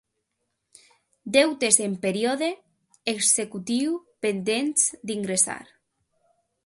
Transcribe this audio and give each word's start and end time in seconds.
Deutes 1.35 1.77
en 1.87 1.93
període 2.07 2.49
executiu 3.13 3.95
pendents 4.27 4.89
d'ingressar. 5.11 5.63